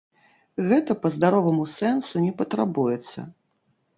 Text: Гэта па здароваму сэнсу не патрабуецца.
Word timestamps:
Гэта 0.69 0.95
па 1.01 1.09
здароваму 1.17 1.67
сэнсу 1.73 2.21
не 2.25 2.33
патрабуецца. 2.39 3.19